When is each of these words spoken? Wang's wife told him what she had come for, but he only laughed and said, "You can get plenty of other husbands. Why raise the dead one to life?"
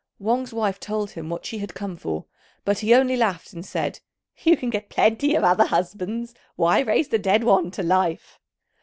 Wang's 0.17 0.51
wife 0.51 0.79
told 0.79 1.11
him 1.11 1.29
what 1.29 1.45
she 1.45 1.59
had 1.59 1.75
come 1.75 1.95
for, 1.95 2.25
but 2.65 2.79
he 2.79 2.91
only 2.91 3.15
laughed 3.15 3.53
and 3.53 3.63
said, 3.63 3.99
"You 4.43 4.57
can 4.57 4.71
get 4.71 4.89
plenty 4.89 5.35
of 5.35 5.43
other 5.43 5.65
husbands. 5.65 6.33
Why 6.55 6.79
raise 6.79 7.09
the 7.09 7.19
dead 7.19 7.43
one 7.43 7.69
to 7.69 7.83
life?" 7.83 8.39